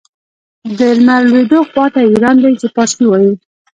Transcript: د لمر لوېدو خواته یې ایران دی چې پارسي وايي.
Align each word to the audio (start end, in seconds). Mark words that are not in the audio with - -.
د 0.77 0.79
لمر 0.97 1.21
لوېدو 1.29 1.59
خواته 1.69 1.99
یې 2.01 2.09
ایران 2.11 2.35
دی 2.43 2.51
چې 2.61 2.67
پارسي 2.75 3.05
وايي. 3.07 3.31